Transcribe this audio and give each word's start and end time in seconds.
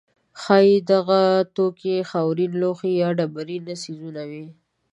ښایي 0.41 0.75
دغه 0.91 1.19
توکي 1.55 1.95
خاورین 2.09 2.51
لوښي 2.61 2.91
یا 3.01 3.09
ډبرین 3.17 3.63
څیزونه 3.83 4.21
وي. 4.29 4.45